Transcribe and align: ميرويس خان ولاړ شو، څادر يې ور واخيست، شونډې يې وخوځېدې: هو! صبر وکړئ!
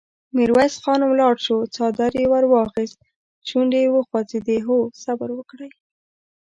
ميرويس 0.35 0.75
خان 0.83 1.01
ولاړ 1.05 1.33
شو، 1.45 1.57
څادر 1.75 2.11
يې 2.21 2.25
ور 2.31 2.45
واخيست، 2.53 2.97
شونډې 3.47 3.79
يې 3.85 3.89
وخوځېدې: 3.95 4.57
هو! 4.67 4.77
صبر 5.03 5.29
وکړئ! 5.37 5.71